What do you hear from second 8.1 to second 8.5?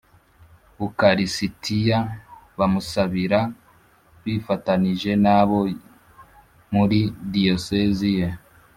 ye